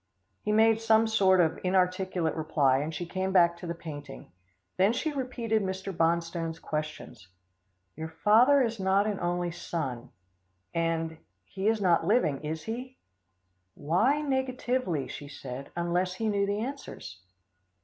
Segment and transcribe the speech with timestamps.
[0.41, 4.31] He made some sort of an inarticulate reply, and she came back to the painting.
[4.77, 5.95] Then she repeated Mr.
[5.95, 7.27] Bonstone's questions.
[7.95, 10.09] "Your father is not an only son,"
[10.73, 12.97] and "He is not living, is he?"
[13.75, 17.21] "Why negatively," she said, "unless he knew the answers?